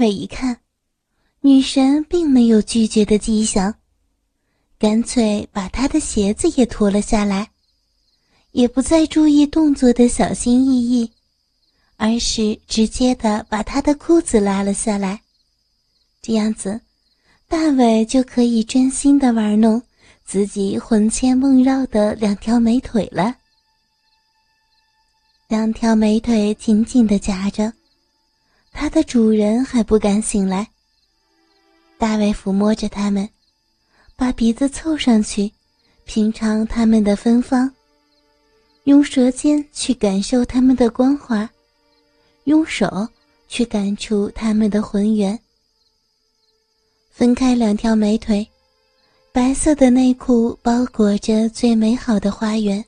[0.00, 0.58] 伟一看，
[1.42, 3.74] 女神并没有拒绝的迹象，
[4.78, 7.50] 干脆把她的鞋子也脱了下来，
[8.52, 11.12] 也不再注意动作的小心翼翼，
[11.98, 15.20] 而是直接的把她的裤子拉了下来。
[16.22, 16.80] 这样子，
[17.46, 19.82] 大伟就可以专心的玩弄
[20.24, 23.36] 自己魂牵梦绕的两条美腿了。
[25.46, 27.70] 两条美腿紧紧的夹着，
[28.72, 30.66] 它的主人还不敢醒来。
[31.98, 33.28] 大卫抚摸着它们，
[34.16, 35.52] 把鼻子凑上去，
[36.04, 37.70] 品尝它们的芬芳，
[38.84, 41.48] 用舌尖去感受它们的光滑，
[42.44, 43.06] 用手
[43.48, 45.38] 去感触它们的浑圆。
[47.10, 48.48] 分开两条美腿，
[49.30, 52.82] 白色的内裤包裹着最美好的花园。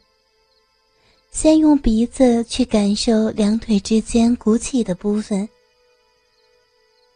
[1.30, 5.46] 先用鼻子去感受两腿之间鼓起的部分。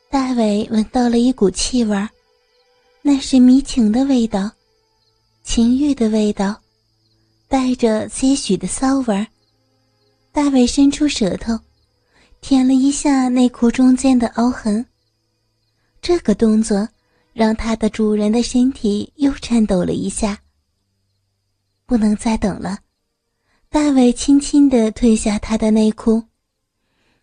[0.08, 2.08] 大伟闻到了一股气味
[3.02, 4.50] 那是迷情的味道，
[5.42, 6.60] 情欲的味道，
[7.48, 9.26] 带着些许的骚味
[10.32, 11.58] 大伟伸出舌头，
[12.40, 14.84] 舔了一下内裤中间的凹痕。
[16.00, 16.88] 这个动作
[17.32, 20.38] 让他的主人的身体又颤抖了一下。
[21.84, 22.78] 不能再等了。
[23.68, 26.22] 大伟轻轻地褪下他的内裤，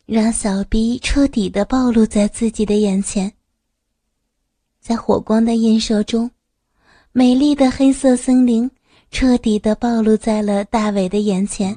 [0.05, 3.31] 让小逼彻底的暴露在自己的眼前。
[4.81, 6.29] 在火光的映射中，
[7.13, 8.69] 美丽的黑色森林
[9.11, 11.73] 彻底的暴露在了大伟的眼前。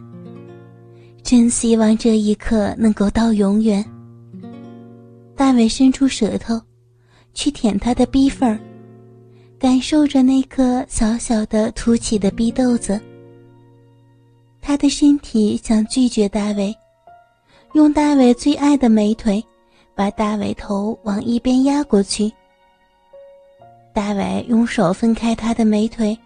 [1.22, 3.84] 真希望这一刻能够到永远。
[5.36, 6.60] 大伟伸出舌头，
[7.32, 8.58] 去舔他的逼缝儿，
[9.58, 13.00] 感受着那颗小小的凸起的逼豆子。
[14.60, 16.74] 他的身体想拒绝大伟，
[17.76, 19.44] 用大伟最爱的美腿，
[19.94, 22.32] 把大伟头往一边压过去。
[23.92, 26.18] 大伟用手分开他的美腿，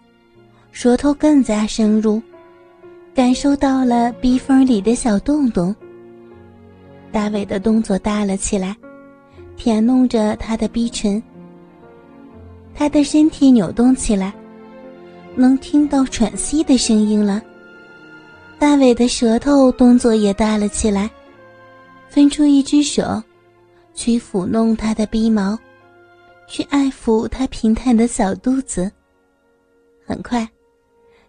[0.71, 2.21] 舌头更加深入，
[3.13, 5.75] 感受到了逼缝里的小洞洞。
[7.11, 8.73] 大伟的动作大了起来，
[9.57, 11.21] 舔弄着他的逼唇。
[12.73, 14.33] 他的身体扭动起来，
[15.35, 17.41] 能听到喘息的声音了。
[18.57, 21.11] 大伟的舌头动作也大了起来，
[22.11, 23.23] 分出一只手，
[23.93, 25.57] 去抚弄他的鼻毛，
[26.45, 28.91] 去爱抚他平坦的小肚子。
[30.05, 30.45] 很快，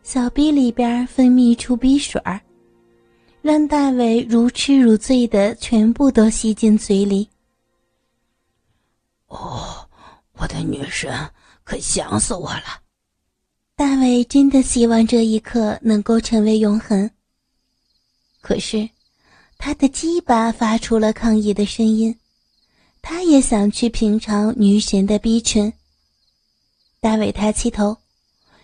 [0.03, 2.41] 小逼里边分泌出鼻水儿，
[3.43, 7.29] 让大伟如痴如醉的全部都吸进嘴里。
[9.29, 9.89] 哦，
[10.33, 11.17] 我的女神，
[11.63, 12.83] 可想死我了！
[13.77, 17.09] 大伟真的希望这一刻能够成为永恒。
[18.41, 18.89] 可是，
[19.65, 22.13] 他的鸡巴发出了抗议的声音，
[23.01, 25.73] 他也想去品尝女神的逼唇。
[27.01, 27.97] 大伟抬起头，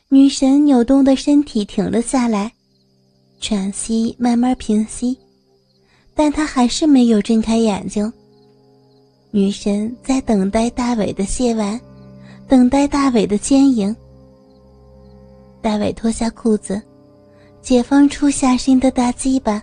[0.08, 2.52] 女神扭动的身体停了下来，
[3.38, 5.16] 喘息慢慢平息，
[6.16, 8.12] 但她还是没有睁开眼睛。
[9.30, 11.80] 女神在等待大伟的卸完，
[12.48, 13.94] 等待大伟的坚硬。
[15.62, 16.82] 大伟脱下裤子，
[17.62, 19.62] 解放出下身的大鸡巴。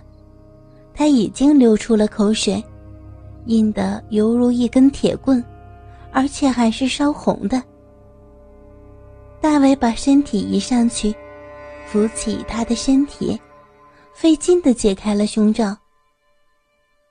[0.98, 2.64] 他已经流出了口水，
[3.44, 5.44] 硬得犹如一根铁棍，
[6.10, 7.62] 而且还是烧红的。
[9.38, 11.14] 大伟把身体移上去，
[11.86, 13.38] 扶起他的身体，
[14.14, 15.76] 费劲的解开了胸罩。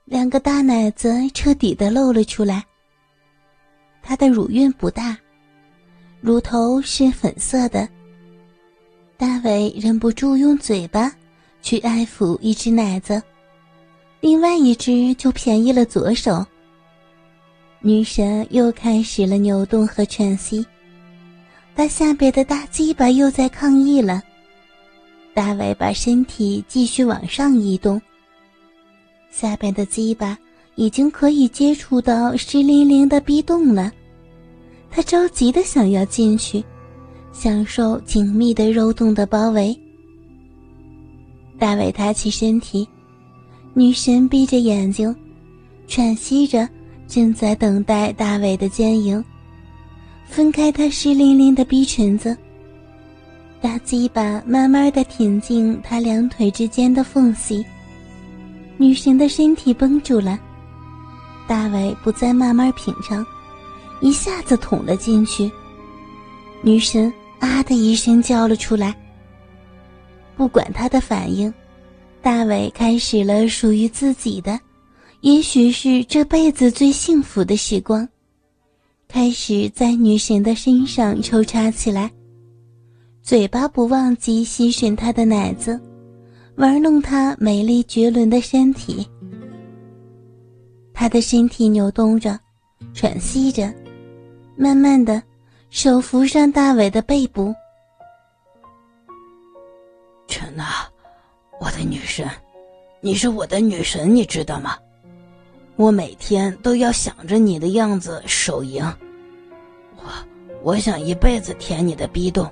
[0.04, 2.64] 两个大奶子彻底的露了出来。
[4.02, 5.16] 他的乳晕不大，
[6.20, 7.88] 乳头是粉色的。
[9.16, 11.10] 大伟忍不住用嘴巴
[11.62, 13.22] 去爱抚一只奶子。
[14.20, 16.44] 另外一只就便宜了左手。
[17.80, 20.66] 女神又开始了扭动和喘息，
[21.74, 24.22] 她下边的大鸡巴又在抗议了。
[25.32, 28.00] 大伟把身体继续往上移动，
[29.30, 30.36] 下边的鸡巴
[30.74, 33.92] 已经可以接触到湿淋淋的逼洞了。
[34.90, 36.64] 他着急的想要进去，
[37.32, 39.78] 享受紧密的肉洞的包围。
[41.58, 42.88] 大伟抬起身体。
[43.78, 45.14] 女神闭着眼睛，
[45.86, 46.66] 喘息着，
[47.06, 49.22] 正在等待大伟的坚硬。
[50.24, 52.34] 分开她湿淋淋的逼裙子，
[53.60, 57.62] 大鸡巴慢慢的挺进她两腿之间的缝隙。
[58.78, 60.38] 女神的身体绷住了，
[61.46, 63.22] 大伟不再慢慢品尝，
[64.00, 65.52] 一下子捅了进去。
[66.62, 68.96] 女神啊的一声叫了出来。
[70.34, 71.52] 不管她的反应。
[72.26, 74.58] 大伟开始了属于自己的，
[75.20, 78.08] 也许是这辈子最幸福的时光，
[79.06, 82.10] 开始在女神的身上抽插起来，
[83.22, 85.80] 嘴巴不忘记吸吮她的奶子，
[86.56, 89.06] 玩弄她美丽绝伦的身体。
[90.92, 92.36] 她的身体扭动着，
[92.92, 93.72] 喘息着，
[94.56, 95.22] 慢慢的，
[95.70, 97.54] 手扶上大伟的背部。
[100.26, 100.64] 陈娜，
[101.58, 102.28] 我的女神，
[103.00, 104.76] 你是我的女神，你知道吗？
[105.76, 108.82] 我每天都要想着你的样子手淫，
[109.96, 110.02] 我
[110.62, 112.50] 我想一辈子舔你的逼洞，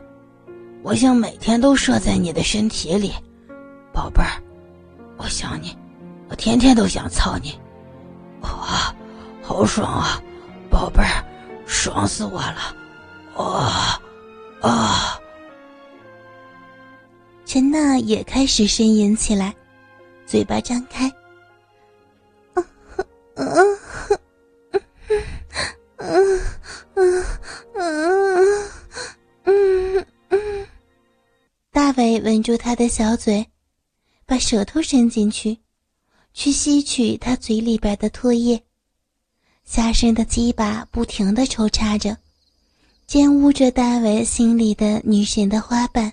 [0.82, 3.12] 我想每天都射在你的身体里，
[3.92, 4.42] 宝贝儿，
[5.16, 5.76] 我想你，
[6.28, 7.58] 我天天都想操你，
[8.42, 8.94] 哇，
[9.42, 10.22] 好爽啊，
[10.70, 11.24] 宝贝儿，
[11.66, 12.76] 爽死我了，
[13.36, 14.00] 哇
[14.60, 15.18] 啊！
[17.54, 19.54] 陈娜也开始呻吟起来，
[20.26, 21.08] 嘴巴张开。
[31.70, 33.46] 大伟吻住他的小嘴，
[34.26, 35.56] 把舌头伸进去，
[36.32, 38.60] 去吸取他嘴里边的唾液。
[39.62, 42.16] 下身的鸡巴不停的抽插着，
[43.08, 46.12] 玷污着大伟心里的女神的花瓣。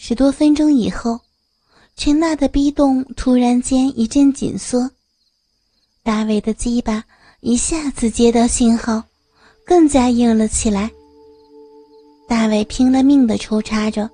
[0.00, 1.18] 十多分钟以后，
[1.96, 4.88] 陈娜的逼洞突然间一阵紧缩。
[6.04, 7.04] 大卫的鸡巴
[7.40, 9.02] 一下子接到信号，
[9.66, 10.88] 更加硬了起来。
[12.28, 14.08] 大卫拼了命的抽插着，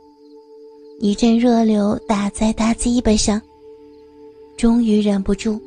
[1.01, 3.41] 一阵热流打在大鸡巴上，
[4.57, 5.61] 终于忍不住，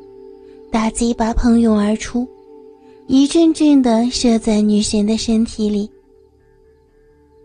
[0.72, 2.28] 大鸡巴喷涌而出，
[3.06, 5.88] 一阵阵的射在女神的身体里。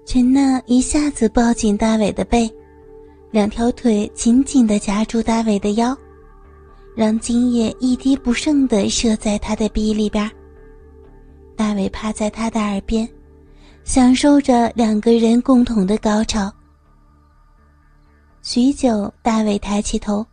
[0.07, 2.51] 陈娜一下子抱紧大伟的背，
[3.33, 5.97] 两条腿紧紧的夹住大伟的腰。
[6.95, 10.31] 让精液一滴不剩的射在他的鼻里边。
[11.57, 13.09] 大伟趴在他的耳边，
[13.83, 16.53] 享受着两个人共同的高潮。
[18.43, 20.27] 许久，大伟抬起头，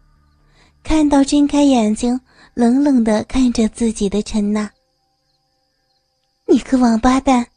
[0.83, 2.19] 看到睁开眼睛，
[2.53, 4.69] 冷冷的看着自己的陈娜。
[6.45, 7.47] 你个王八蛋，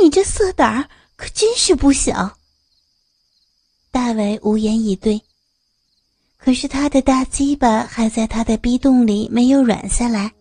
[0.00, 2.37] 你这色胆可真是不小。
[3.98, 5.20] 大伟无言以对。
[6.36, 10.32] 可是他的大鸡巴还在他的逼洞里没有软下来。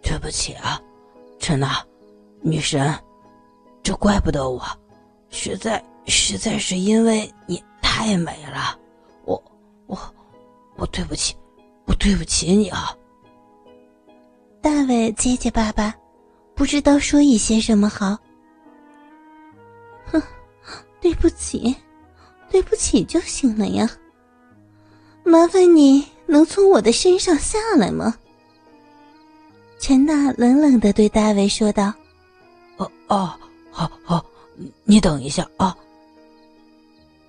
[0.00, 0.80] 对不起啊，
[1.40, 1.84] 陈娜，
[2.40, 2.96] 女神，
[3.82, 4.62] 这怪不得我，
[5.28, 8.78] 实在实在是因为你太美了，
[9.24, 9.42] 我
[9.88, 9.98] 我
[10.76, 11.34] 我对不起，
[11.84, 12.96] 我对不起你啊。
[14.62, 15.92] 大伟结结巴巴，
[16.54, 18.16] 不知道说一些什么好。
[20.06, 20.22] 哼，
[21.00, 21.74] 对不起，
[22.58, 23.88] 对不起就行了呀。
[25.22, 28.16] 麻烦你能从我的身上下来吗？
[29.78, 31.94] 陈娜冷冷的对大卫说道。
[32.78, 33.32] “哦哦，
[33.70, 34.26] 好好，
[34.82, 35.76] 你等一下啊。”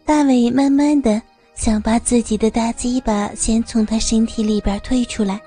[0.04, 1.22] 大卫慢慢的
[1.54, 5.40] 想把自己的大鸡巴先从他身体里边退出来，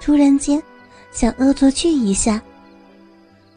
[0.00, 0.62] 突然间
[1.12, 2.42] 想恶作剧一下，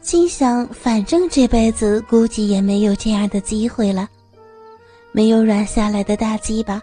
[0.02, 4.06] 心想反正这辈子估计也没有这样的机会了，
[5.12, 6.82] 没有软下来的大鸡巴。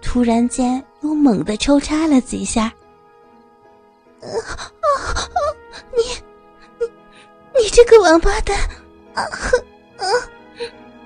[0.00, 2.72] 突然间，又猛地抽插了几下。
[4.20, 4.26] 啊
[4.60, 5.26] 啊！
[5.96, 6.02] 你，
[6.78, 6.86] 你，
[7.62, 8.56] 你这个王八蛋！
[9.14, 9.22] 啊
[9.96, 10.06] 啊！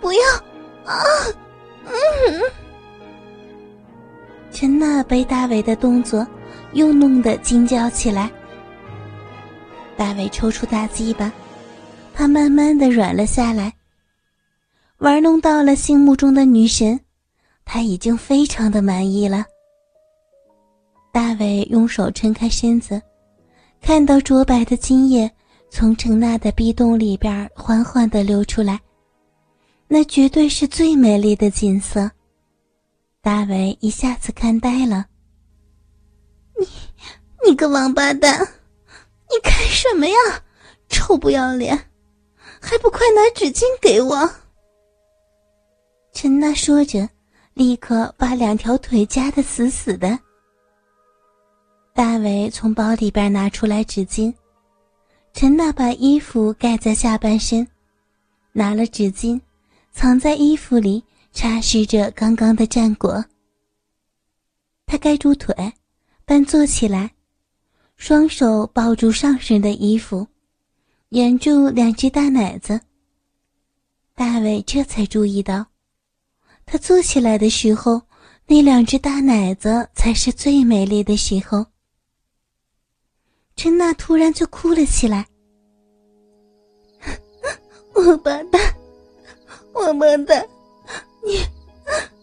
[0.00, 0.20] 不要！
[0.84, 1.02] 啊！
[1.86, 2.42] 嗯。
[4.50, 6.26] 陈娜被大伟的动作
[6.72, 8.30] 又弄得惊叫起来。
[9.96, 11.32] 大伟抽出大鸡巴，
[12.12, 13.72] 他慢慢的软了下来，
[15.02, 16.98] 玩弄到了心目中的女神。
[17.64, 19.44] 他已经非常的满意了。
[21.12, 23.02] 大伟用手撑开身子，
[23.80, 25.28] 看到浊白的精液
[25.70, 28.80] 从程娜的壁洞里边缓缓的流出来，
[29.88, 32.08] 那绝对是最美丽的景色。
[33.20, 35.06] 大伟一下子看呆了。
[36.56, 36.68] 你，
[37.44, 40.14] 你个王八蛋，你干什么呀？
[40.88, 41.76] 臭不要脸，
[42.60, 44.30] 还不快拿纸巾给我！
[46.12, 47.08] 陈娜说着。
[47.54, 50.18] 立刻把两条腿夹得死死的。
[51.92, 54.32] 大伟从包里边拿出来纸巾，
[55.34, 57.68] 陈娜把衣服盖在下半身，
[58.52, 59.38] 拿了纸巾，
[59.90, 63.22] 藏在衣服里擦拭着刚刚的战果。
[64.86, 65.54] 他盖住腿，
[66.24, 67.10] 半坐起来，
[67.96, 70.26] 双手抱住上身的衣服，
[71.10, 72.80] 掩住两只大奶子。
[74.14, 75.71] 大伟这才注意到。
[76.72, 78.00] 他坐起来的时候，
[78.46, 81.66] 那两只大奶子才是最美丽的时候。
[83.54, 85.26] 陈娜突然就哭了起来
[87.92, 88.74] ：“王八蛋，
[89.74, 90.48] 王八蛋，
[91.22, 91.44] 你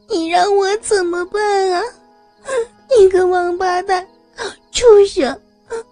[0.10, 1.84] 你让我怎么办啊？
[2.98, 4.04] 你个王八蛋，
[4.72, 5.40] 畜生，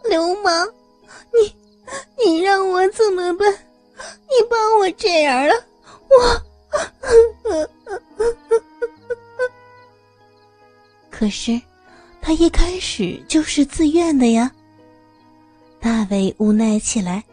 [0.09, 0.67] 流氓，
[1.31, 3.53] 你你让我怎么办？
[3.53, 5.53] 你把我这样了，
[6.09, 6.46] 我……
[11.17, 11.59] 可是，
[12.21, 14.51] 他一开始就是自愿的呀。”
[15.81, 17.24] 大伟无奈起来。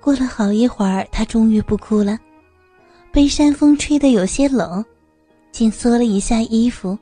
[0.00, 2.18] 过了好一会儿，他终于不哭了。
[3.12, 4.84] 被山风吹得有些冷，
[5.52, 6.98] 紧缩了一下衣服。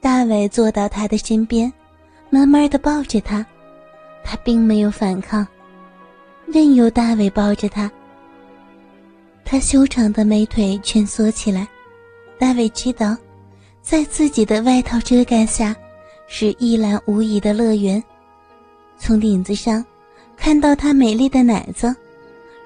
[0.00, 1.72] 大伟坐到他的身边，
[2.30, 3.44] 慢慢的抱着他。
[4.22, 5.44] 他并没有反抗，
[6.46, 7.90] 任由大伟抱着他。
[9.44, 11.66] 他修长的美腿蜷缩起来。
[12.38, 13.16] 大伟知道，
[13.86, 15.72] 在自己的外套遮盖下，
[16.26, 18.02] 是一览无遗的乐园。
[18.98, 19.84] 从领子上
[20.36, 21.94] 看到她美丽的奶子，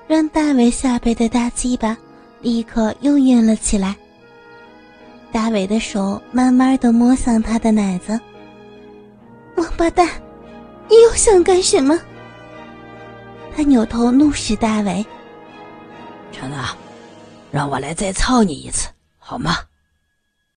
[0.08, 1.94] 让大伟下背的大鸡巴
[2.40, 3.94] 立刻又硬了起来。
[5.30, 8.18] 大伟的手慢慢的摸向她的奶子。
[9.56, 10.08] 王八蛋，
[10.88, 12.00] 你又想干什么？
[13.54, 15.04] 他扭头怒视大伟。
[16.32, 16.74] 陈娜，
[17.50, 19.58] 让我来再操你一次，好吗？